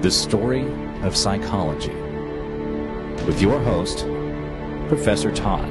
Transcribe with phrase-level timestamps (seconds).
[0.00, 0.64] The Story
[1.02, 1.92] of Psychology
[3.26, 4.06] with your host,
[4.86, 5.66] Professor Todd,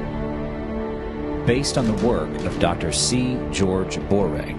[1.46, 2.92] based on the work of Dr.
[2.92, 3.38] C.
[3.50, 4.54] George Boeree.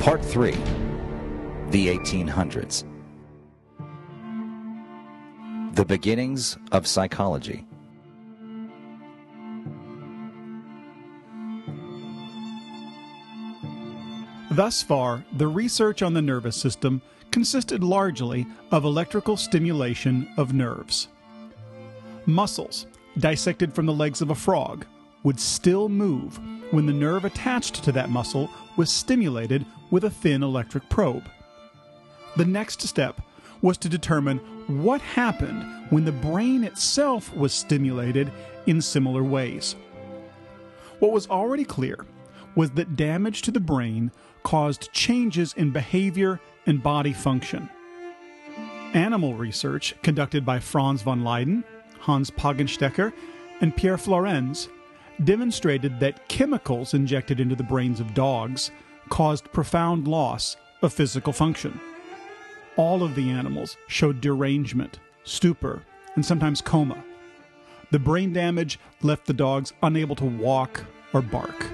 [0.00, 0.50] Part 3
[1.70, 2.82] The 1800s
[5.76, 7.64] The Beginnings of Psychology.
[14.50, 21.08] Thus far, the research on the nervous system consisted largely of electrical stimulation of nerves.
[22.26, 22.86] Muscles,
[23.18, 24.86] dissected from the legs of a frog,
[25.22, 26.38] would still move
[26.72, 31.28] when the nerve attached to that muscle was stimulated with a thin electric probe.
[32.36, 33.20] The next step
[33.62, 34.38] was to determine
[34.82, 38.30] what happened when the brain itself was stimulated
[38.66, 39.74] in similar ways.
[40.98, 42.04] What was already clear
[42.54, 44.10] was that damage to the brain
[44.42, 47.68] caused changes in behavior and body function.
[48.94, 51.64] Animal research conducted by Franz von Leyden,
[52.00, 53.12] Hans Poggenstecker,
[53.60, 54.68] and Pierre Flourens
[55.24, 58.70] demonstrated that chemicals injected into the brains of dogs
[59.08, 61.80] caused profound loss of physical function.
[62.76, 65.82] All of the animals showed derangement, stupor,
[66.14, 67.02] and sometimes coma.
[67.90, 71.66] The brain damage left the dogs unable to walk or bark.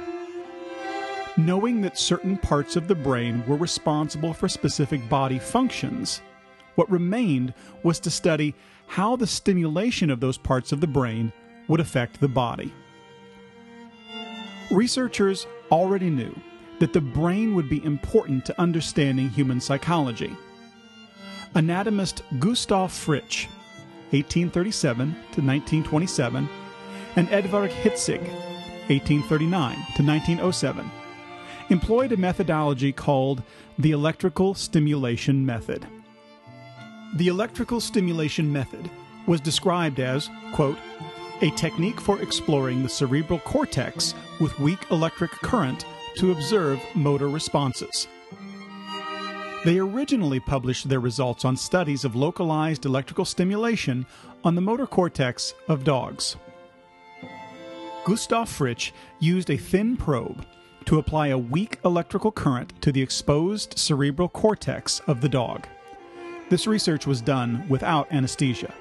[1.37, 6.23] Knowing that certain parts of the brain were responsible for specific body functions,
[6.77, 8.55] what remained was to study
[8.87, 11.33] how the stimulation of those parts of the brain
[11.67, 12.73] would affect the body.
[14.71, 16.35] Researchers already knew
[16.79, 20.37] that the brain would be important to understanding human psychology.
[21.55, 23.47] Anatomist Gustav Fritsch,
[24.11, 26.49] 1837 to 1927,
[27.17, 28.21] and Edvard Hitzig,
[28.89, 30.91] 1839 to 1907,
[31.71, 33.43] employed a methodology called
[33.79, 35.87] the electrical stimulation method.
[37.17, 38.91] The electrical stimulation method
[39.27, 40.79] was described as, quote,
[41.41, 45.85] a technique for exploring the cerebral cortex with weak electric current
[46.17, 48.07] to observe motor responses.
[49.65, 54.07] They originally published their results on studies of localized electrical stimulation
[54.45, 56.37] on the motor cortex of dogs.
[58.05, 60.45] Gustav Fritsch used a thin probe
[60.87, 65.67] to apply a weak electrical current to the exposed cerebral cortex of the dog.
[66.51, 68.73] This research was done without anesthesia.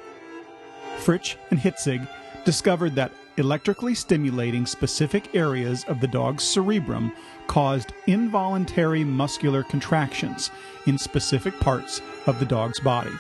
[0.98, 2.08] Fritsch and Hitzig
[2.46, 7.12] discovered that electrically stimulating specific areas of the dog's cerebrum
[7.48, 10.52] caused involuntary muscular contractions
[10.86, 13.12] in specific parts of the dog's body.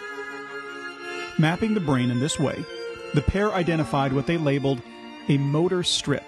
[1.39, 2.63] Mapping the brain in this way,
[3.13, 4.81] the pair identified what they labeled
[5.29, 6.25] a motor strip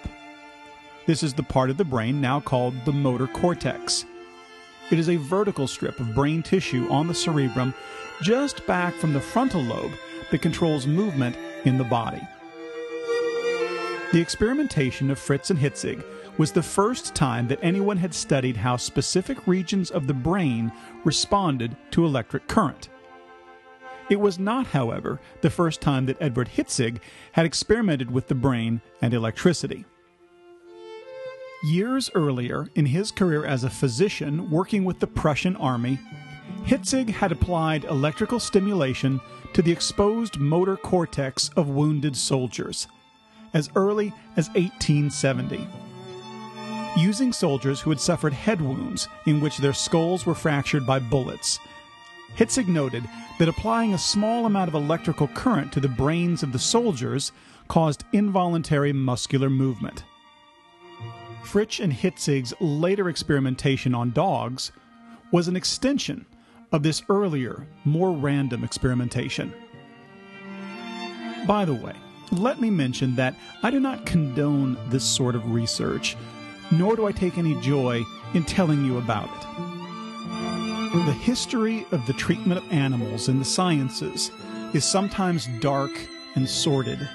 [1.06, 4.06] this is the part of the brain now called the motor cortex.
[4.92, 7.74] It is a vertical strip of brain tissue on the cerebrum
[8.22, 9.94] just back from the frontal lobe
[10.32, 11.36] that controls movement
[11.66, 12.22] in the body.
[14.12, 16.04] The experimentation of Fritsch and Hitzig
[16.38, 20.72] was the first time that anyone had studied how specific regions of the brain
[21.04, 22.90] responded to electric current.
[24.10, 27.00] It was not, however, the first time that Edward Hitzig
[27.32, 29.86] had experimented with the brain and electricity.
[31.66, 35.98] Years earlier, in his career as a physician working with the Prussian army,
[36.64, 39.20] Hitzig had applied electrical stimulation
[39.54, 42.88] to the exposed motor cortex of wounded soldiers
[43.56, 45.68] as early as 1870.
[46.98, 51.58] Using soldiers who had suffered head wounds in which their skulls were fractured by bullets,
[52.36, 53.10] Hitzig noted
[53.40, 57.32] that applying a small amount of electrical current to the brains of the soldiers
[57.68, 60.04] caused involuntary muscular movement.
[61.46, 64.72] Fritsch and Hitzig's later experimentation on dogs
[65.32, 66.26] was an extension
[66.72, 69.54] of this earlier, more random experimentation.
[71.48, 71.94] By the way,
[72.32, 76.18] let me mention that I do not condone this sort of research,
[76.72, 78.04] nor do I take any joy
[78.34, 79.46] in telling you about it.
[81.06, 84.32] The history of the treatment of animals in the sciences
[84.74, 85.92] is sometimes dark
[86.34, 87.08] and sordid.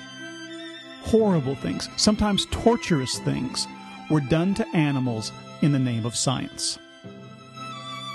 [1.02, 3.66] Horrible things, sometimes torturous things,
[4.10, 6.78] were done to animals in the name of science.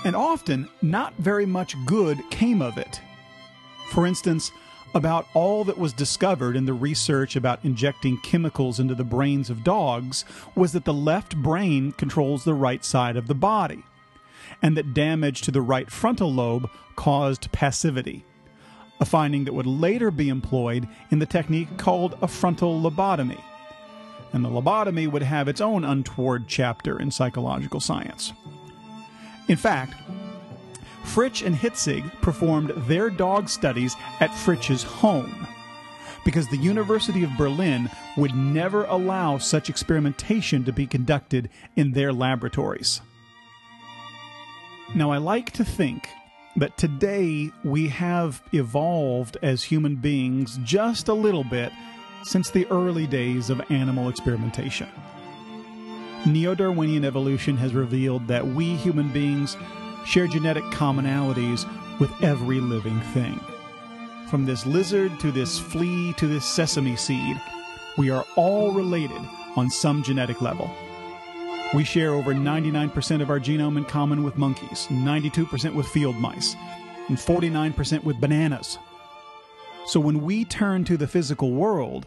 [0.04, 3.00] And often, not very much good came of it.
[3.90, 4.52] For instance,
[4.94, 9.64] about all that was discovered in the research about injecting chemicals into the brains of
[9.64, 13.82] dogs was that the left brain controls the right side of the body,
[14.62, 18.24] and that damage to the right frontal lobe caused passivity,
[19.00, 23.42] a finding that would later be employed in the technique called a frontal lobotomy
[24.36, 28.34] and the lobotomy would have its own untoward chapter in psychological science.
[29.48, 29.94] In fact,
[31.04, 35.46] Fritsch and Hitzig performed their dog studies at Fritsch's home
[36.22, 37.88] because the University of Berlin
[38.18, 43.00] would never allow such experimentation to be conducted in their laboratories.
[44.94, 46.10] Now, I like to think
[46.56, 51.72] that today we have evolved as human beings just a little bit
[52.24, 54.88] since the early days of animal experimentation.
[56.26, 59.56] Neo Darwinian evolution has revealed that we human beings
[60.04, 61.64] share genetic commonalities
[62.00, 63.40] with every living thing.
[64.28, 67.40] From this lizard to this flea to this sesame seed,
[67.96, 69.20] we are all related
[69.56, 70.70] on some genetic level.
[71.74, 76.54] We share over 99% of our genome in common with monkeys, 92% with field mice,
[77.08, 78.78] and 49% with bananas.
[79.86, 82.06] So when we turn to the physical world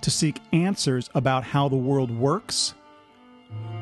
[0.00, 2.74] to seek answers about how the world works,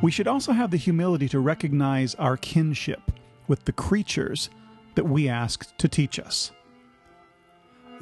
[0.03, 3.01] we should also have the humility to recognize our kinship
[3.47, 4.51] with the creatures
[4.97, 6.53] that we ask to teach us.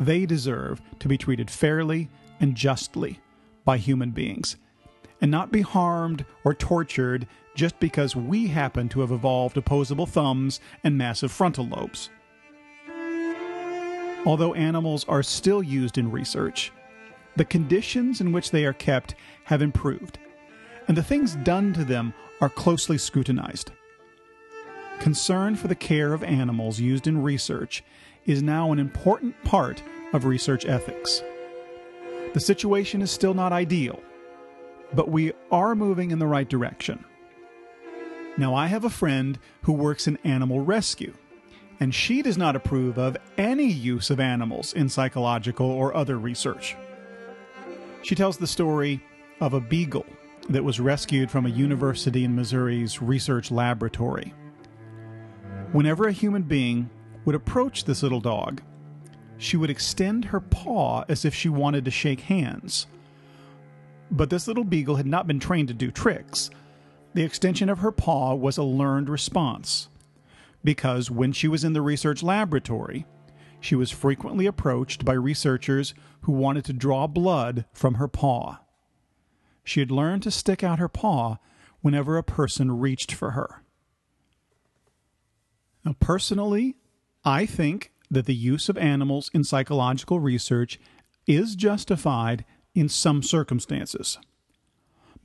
[0.00, 2.08] They deserve to be treated fairly
[2.40, 3.20] and justly
[3.64, 4.56] by human beings,
[5.20, 10.60] and not be harmed or tortured just because we happen to have evolved opposable thumbs
[10.82, 12.10] and massive frontal lobes.
[14.26, 16.72] Although animals are still used in research,
[17.36, 19.14] the conditions in which they are kept
[19.44, 20.18] have improved,
[20.88, 23.70] and the things done to them are closely scrutinized.
[24.98, 27.84] Concern for the care of animals used in research
[28.24, 29.80] is now an important part
[30.12, 31.22] of research ethics.
[32.34, 34.02] The situation is still not ideal,
[34.92, 37.04] but we are moving in the right direction.
[38.36, 41.14] Now, I have a friend who works in animal rescue,
[41.80, 46.76] and she does not approve of any use of animals in psychological or other research.
[48.02, 49.02] She tells the story
[49.40, 50.06] of a beagle
[50.48, 54.32] that was rescued from a university in Missouri's research laboratory.
[55.72, 56.88] Whenever a human being
[57.24, 58.62] would approach this little dog,
[59.38, 62.86] she would extend her paw as if she wanted to shake hands.
[64.10, 66.48] But this little beagle had not been trained to do tricks.
[67.14, 69.88] The extension of her paw was a learned response,
[70.66, 73.06] because when she was in the research laboratory,
[73.60, 78.58] she was frequently approached by researchers who wanted to draw blood from her paw.
[79.62, 81.36] She had learned to stick out her paw
[81.82, 83.62] whenever a person reached for her.
[85.84, 86.74] Now, personally,
[87.24, 90.80] I think that the use of animals in psychological research
[91.28, 94.18] is justified in some circumstances.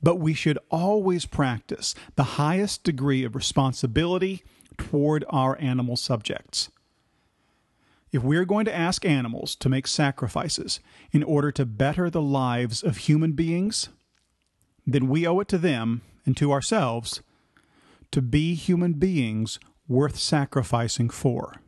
[0.00, 4.44] But we should always practice the highest degree of responsibility
[4.78, 6.70] toward our animal subjects.
[8.12, 10.80] If we're going to ask animals to make sacrifices
[11.12, 13.88] in order to better the lives of human beings,
[14.86, 17.22] then we owe it to them and to ourselves
[18.10, 19.58] to be human beings
[19.88, 21.61] worth sacrificing for.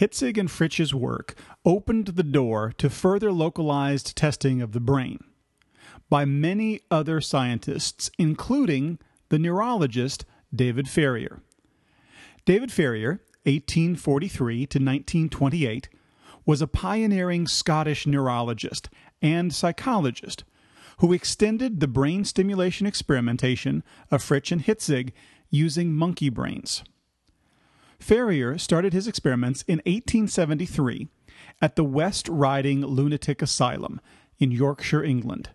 [0.00, 5.22] Hitzig and Fritsch's work opened the door to further localized testing of the brain
[6.08, 8.98] by many other scientists, including
[9.28, 10.24] the neurologist
[10.54, 11.42] David Ferrier.
[12.46, 15.90] David Ferrier, 1843 to 1928,
[16.46, 18.88] was a pioneering Scottish neurologist
[19.20, 20.44] and psychologist
[21.00, 25.12] who extended the brain stimulation experimentation of Fritsch and Hitzig
[25.50, 26.82] using monkey brains.
[28.00, 31.06] Ferrier started his experiments in 1873
[31.60, 34.00] at the West Riding Lunatic Asylum
[34.38, 35.50] in Yorkshire, England.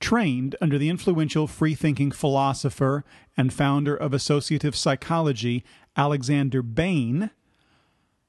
[0.00, 3.04] Trained under the influential free-thinking philosopher
[3.36, 5.64] and founder of associative psychology
[5.96, 7.30] Alexander Bain,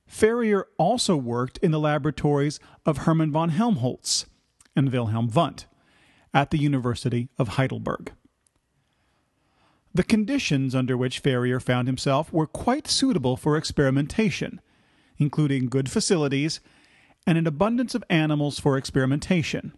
[0.06, 4.28] Ferrier also worked in the laboratories of Hermann von Helmholtz
[4.76, 5.66] and Wilhelm Wundt
[6.34, 8.12] at the University of Heidelberg.
[9.94, 14.60] The conditions under which Ferrier found himself were quite suitable for experimentation,
[15.18, 16.60] including good facilities
[17.28, 19.74] and an abundance of animals for experimentation,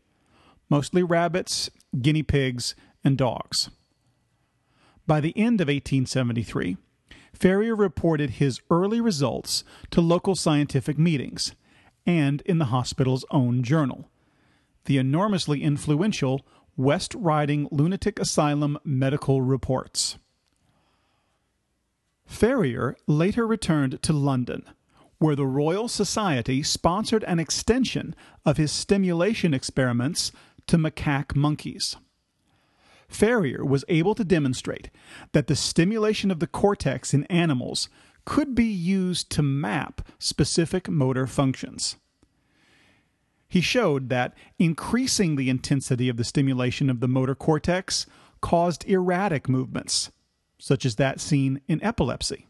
[0.69, 1.69] mostly rabbits,
[2.01, 3.69] guinea pigs, and dogs.
[5.05, 6.77] By the end of 1873,
[7.33, 11.53] Ferrier reported his early results to local scientific meetings
[12.05, 14.09] and in the hospital's own journal,
[14.85, 16.45] the enormously influential
[16.77, 20.17] West Riding Lunatic Asylum Medical Reports.
[22.25, 24.63] Ferrier later returned to London,
[25.17, 28.13] where the Royal Society sponsored an extension
[28.45, 30.33] of his stimulation experiments
[30.67, 31.95] to macaque monkeys.
[33.07, 34.89] Ferrier was able to demonstrate
[35.31, 37.87] that the stimulation of the cortex in animals
[38.25, 41.95] could be used to map specific motor functions.
[43.47, 48.05] He showed that increasing the intensity of the stimulation of the motor cortex
[48.41, 50.11] caused erratic movements,
[50.57, 52.47] such as that seen in epilepsy.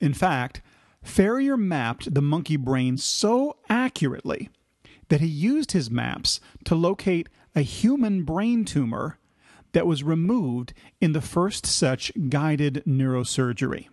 [0.00, 0.62] In fact,
[1.02, 4.50] Ferrier mapped the monkey brain so accurately
[5.08, 9.18] that he used his maps to locate a human brain tumor
[9.72, 13.88] that was removed in the first such guided neurosurgery.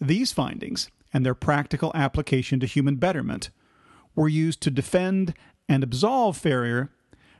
[0.00, 3.50] These findings and their practical application to human betterment
[4.18, 5.32] were used to defend
[5.68, 6.90] and absolve Ferrier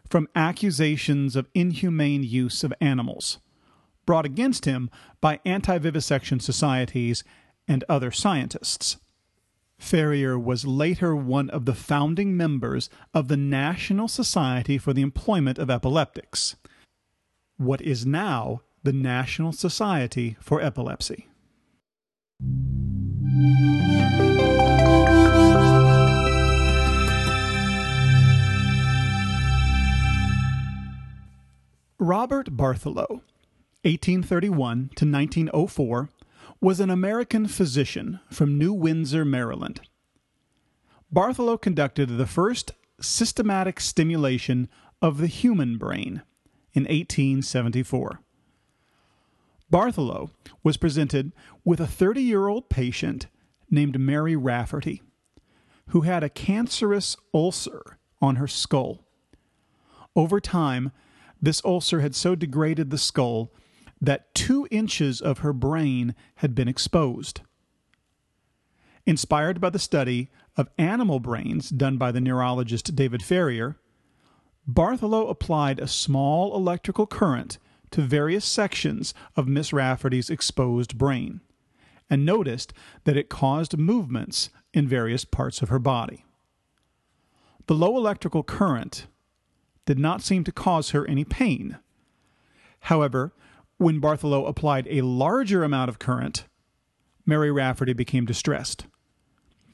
[0.09, 3.39] from accusations of inhumane use of animals,
[4.07, 4.89] brought against him
[5.21, 7.25] by anti vivisection societies
[7.67, 8.97] and other scientists.
[9.77, 15.59] Ferrier was later one of the founding members of the National Society for the Employment
[15.59, 16.55] of Epileptics,
[17.57, 21.27] what is now the National Society for Epilepsy.
[32.01, 33.23] Robert Bartholow,
[33.83, 36.09] 1831 to 1904,
[36.61, 39.81] was an American physician from New Windsor, Maryland.
[41.11, 44.69] Bartholow conducted the first systematic stimulation
[45.03, 46.23] of the human brain
[46.73, 48.21] in 1874.
[49.69, 50.31] Bartholow
[50.63, 51.33] was presented
[51.65, 53.27] with a 30 year old patient
[53.73, 55.03] named Mary Rafferty,
[55.89, 59.05] who had a cancerous ulcer on her skull.
[60.15, 60.93] Over time,
[61.41, 63.53] this ulcer had so degraded the skull
[64.01, 67.41] that two inches of her brain had been exposed.
[69.07, 73.77] Inspired by the study of animal brains done by the neurologist David Ferrier,
[74.67, 77.59] Bartholow applied a small electrical current
[77.91, 81.41] to various sections of Miss Rafferty's exposed brain
[82.11, 82.73] and noticed
[83.05, 86.25] that it caused movements in various parts of her body.
[87.67, 89.07] The low electrical current
[89.89, 91.79] did not seem to cause her any pain.
[92.81, 93.33] However,
[93.79, 96.45] when Bartholow applied a larger amount of current,
[97.25, 98.85] Mary Rafferty became distressed.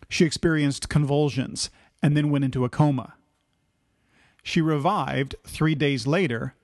[0.09, 1.68] She experienced convulsions
[2.00, 3.14] and then went into a coma.
[4.44, 6.54] She revived three days later,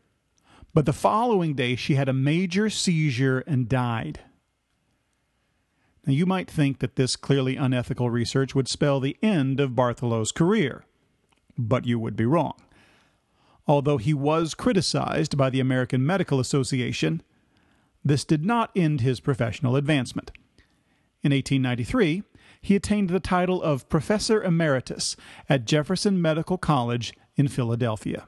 [0.73, 4.21] but the following day she had a major seizure and died.
[6.07, 10.31] Now, you might think that this clearly unethical research would spell the end of Bartholow's
[10.31, 10.85] career,
[11.59, 12.55] but you would be wrong.
[13.71, 17.23] Although he was criticized by the American Medical Association,
[18.05, 20.33] this did not end his professional advancement.
[21.23, 22.25] In 1893,
[22.61, 25.15] he attained the title of Professor Emeritus
[25.49, 28.27] at Jefferson Medical College in Philadelphia.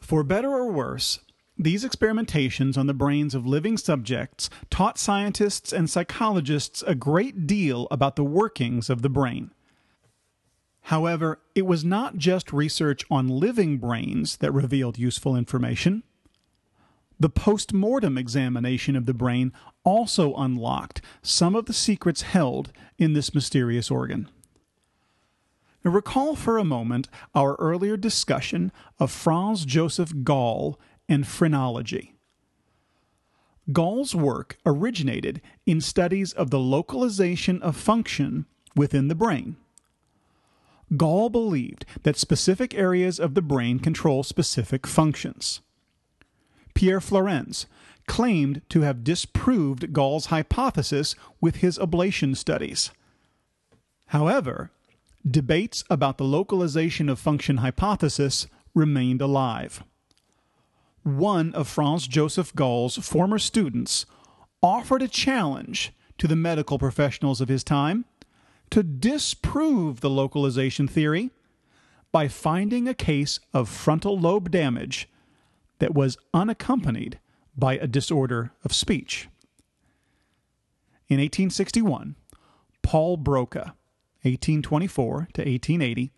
[0.00, 1.18] For better or worse,
[1.58, 7.88] these experimentations on the brains of living subjects taught scientists and psychologists a great deal
[7.90, 9.50] about the workings of the brain.
[10.82, 16.04] However, it was not just research on living brains that revealed useful information.
[17.20, 23.12] The post mortem examination of the brain also unlocked some of the secrets held in
[23.12, 24.30] this mysterious organ.
[25.84, 32.14] Now, recall for a moment our earlier discussion of Franz Joseph Gall and phrenology.
[33.72, 39.56] Gall's work originated in studies of the localization of function within the brain.
[40.96, 45.60] Gall believed that specific areas of the brain control specific functions.
[46.74, 47.66] Pierre Flourens
[48.06, 52.90] claimed to have disproved Gall's hypothesis with his ablation studies.
[54.06, 54.70] However,
[55.28, 59.82] debates about the localization of function hypothesis remained alive
[61.16, 64.06] one of Franz Joseph Gall's former students
[64.62, 68.04] offered a challenge to the medical professionals of his time
[68.70, 71.30] to disprove the localization theory
[72.12, 75.08] by finding a case of frontal lobe damage
[75.78, 77.18] that was unaccompanied
[77.56, 79.28] by a disorder of speech.
[81.08, 82.16] In 1861,
[82.82, 83.74] Paul Broca,
[84.22, 86.12] 1824 to 1880,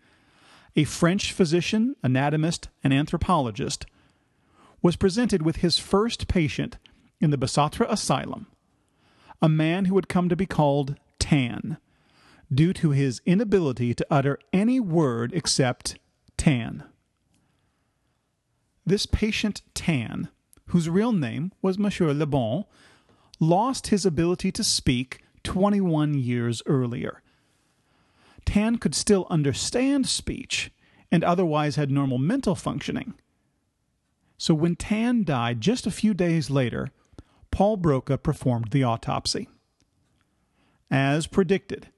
[0.75, 3.85] a French physician, anatomist, and anthropologist,
[4.81, 6.77] was presented with his first patient
[7.19, 8.47] in the Bicêtre Asylum,
[9.41, 11.77] a man who had come to be called Tan,
[12.51, 15.97] due to his inability to utter any word except
[16.37, 16.83] Tan.
[18.85, 20.29] This patient Tan,
[20.67, 22.63] whose real name was Monsieur Lebon,
[23.39, 27.21] lost his ability to speak 21 years earlier.
[28.45, 30.71] Tan could still understand speech
[31.11, 33.13] and otherwise had normal mental functioning
[34.41, 36.89] So when Tan died just a few days later,
[37.51, 39.47] Paul Broca performed the autopsy.
[40.89, 41.89] As predicted,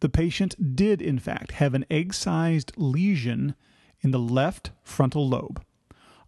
[0.00, 3.54] the patient did in fact have an egg sized lesion
[4.02, 5.64] in the left frontal lobe,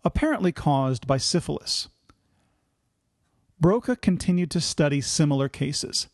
[0.02, 1.88] apparently caused by syphilis.
[3.61, 6.09] Broca continued to study similar cases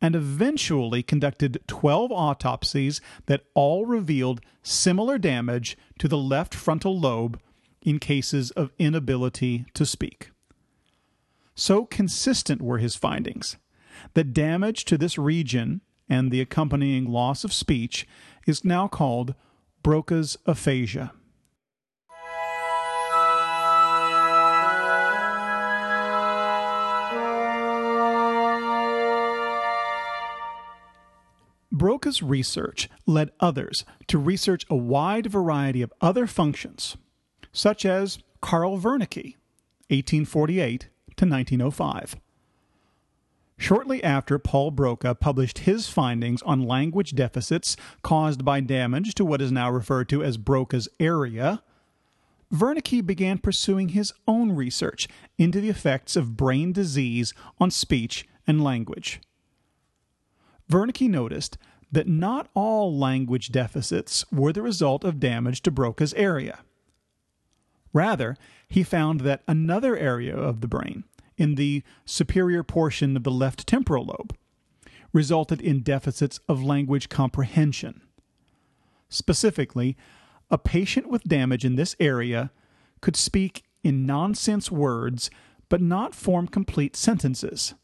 [0.00, 7.38] and eventually conducted 12 autopsies that all revealed similar damage to the left frontal lobe
[7.82, 10.30] in cases of inability to speak.
[11.54, 13.56] So consistent were his findings
[14.14, 18.06] that damage to this region and the accompanying loss of speech
[18.46, 19.34] is now called
[19.82, 21.12] Broca's aphasia.
[31.72, 36.96] Broca's research led others to research a wide variety of other functions,
[37.52, 39.36] such as Carl Wernicke,
[39.88, 42.16] 1848 to 1905.
[43.56, 49.40] Shortly after Paul Broca published his findings on language deficits caused by damage to what
[49.40, 51.62] is now referred to as Broca's area,
[52.52, 55.06] Wernicke began pursuing his own research
[55.38, 59.20] into the effects of brain disease on speech and language.
[60.68, 61.56] Wernicke noticed
[61.92, 66.60] that not all language deficits were the result of damage to Broca's area.
[67.92, 68.36] Rather,
[68.68, 71.04] he found that another area of the brain,
[71.36, 74.34] in the superior portion of the left temporal lobe,
[75.12, 78.02] resulted in deficits of language comprehension.
[79.08, 79.96] Specifically,
[80.50, 82.50] a patient with damage in this area
[83.00, 85.30] could speak in nonsense words
[85.68, 87.74] but not form complete sentences.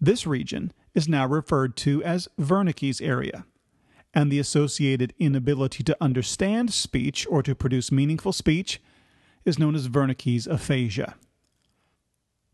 [0.00, 3.46] This region is now referred to as Wernicke's area,
[4.16, 8.80] and the associated inability to understand speech or to produce meaningful speech
[9.44, 11.16] is known as Wernicke's aphasia.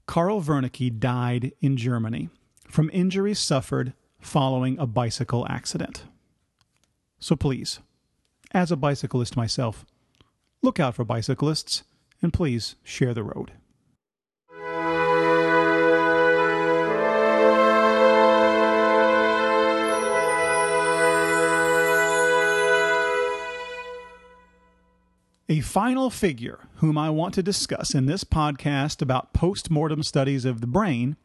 [0.07, 2.29] Karl Wernicke died in Germany
[2.68, 6.03] from injuries suffered following a bicycle accident.
[7.20, 7.79] So please,
[8.51, 9.87] as a bicyclist myself,
[10.62, 11.85] look out for bicyclists
[12.20, 13.53] and please share the road.
[25.52, 30.46] A final figure whom I want to discuss in this podcast about post mortem studies
[30.46, 31.18] of the brain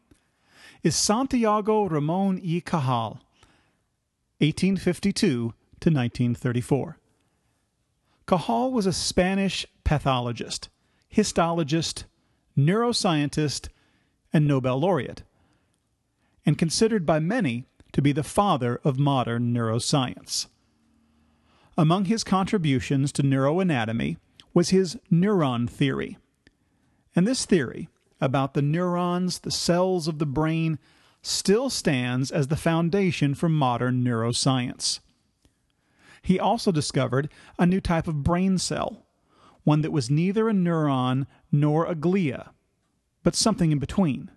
[0.82, 3.20] is Santiago Ramon y Cajal,
[4.40, 6.98] 1852 to 1934.
[8.26, 10.68] Cajal was a Spanish pathologist,
[11.10, 12.04] histologist,
[12.54, 13.70] neuroscientist,
[14.30, 15.22] and Nobel laureate,
[16.44, 20.48] and considered by many to be the father of modern neuroscience.
[21.78, 24.16] Among his contributions to neuroanatomy
[24.52, 26.18] was his neuron theory.
[27.14, 27.88] And this theory
[28.20, 30.80] about the neurons, the cells of the brain,
[31.22, 34.98] still stands as the foundation for modern neuroscience.
[36.20, 39.06] He also discovered a new type of brain cell,
[39.62, 42.48] one that was neither a neuron nor a glia,
[43.22, 44.32] but something in between.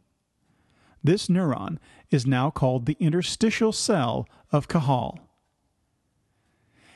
[1.03, 1.79] This neuron
[2.11, 5.17] is now called the interstitial cell of Cajal.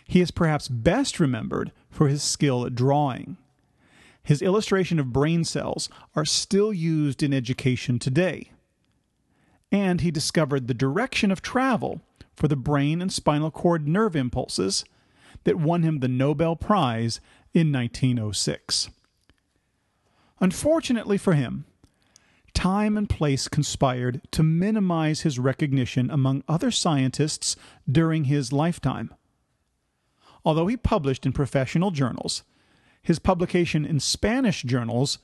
[0.06, 3.38] He is perhaps best remembered for his skill at drawing.
[4.24, 8.52] His illustration of brain cells are still used in education today.
[9.72, 12.02] And he discovered the direction of travel
[12.36, 14.86] for the brain and spinal cord nerve impulses
[15.44, 17.20] that won him the Nobel Prize
[17.54, 18.90] in 1906.
[20.40, 21.66] Unfortunately for him,
[22.54, 27.56] time and place conspired to minimize his recognition among other scientists
[27.90, 29.14] during his lifetime.
[30.46, 32.44] Although he published in professional journals,
[33.02, 35.18] his publication in Spanish journals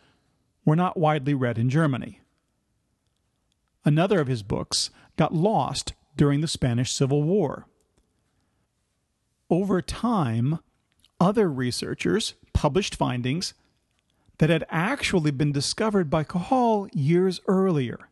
[0.65, 2.19] were not widely read in Germany.
[3.85, 7.67] Another of his books got lost during the Spanish Civil War.
[9.49, 10.59] Over time,
[11.19, 13.53] other researchers published findings
[14.39, 18.09] that had actually been discovered by Cajal years earlier.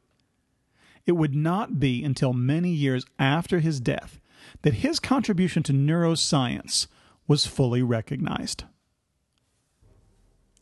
[1.07, 4.19] It would not be until many years after his death
[4.61, 6.87] that his contribution to neuroscience
[7.29, 8.65] was fully recognized.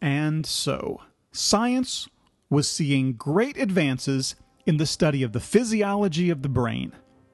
[0.01, 1.01] And so,
[1.32, 2.08] science
[2.49, 6.91] was seeing great advances in the study of the physiology of the brain,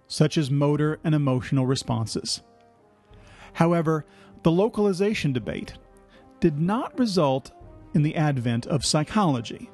[0.08, 2.41] such as motor and emotional responses.
[3.54, 4.06] However,
[4.43, 5.74] the localization debate
[6.39, 7.52] did not result
[7.96, 9.69] in the advent of psychology.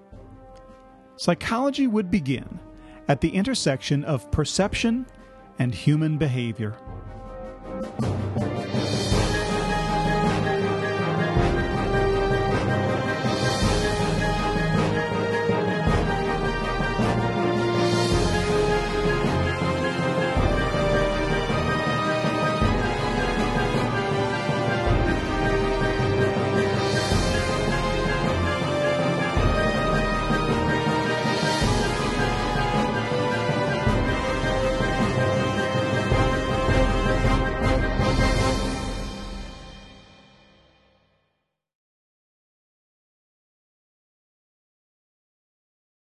[1.17, 2.59] Psychology would begin
[3.09, 5.05] at the intersection of perception
[5.57, 6.77] and human behavior.